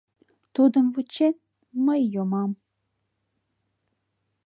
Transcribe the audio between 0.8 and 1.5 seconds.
вучен,